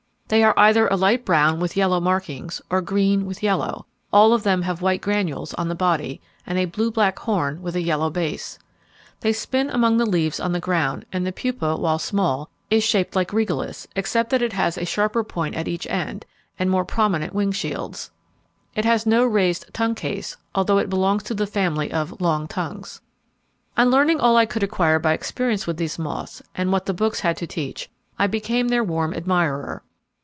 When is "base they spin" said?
8.09-9.69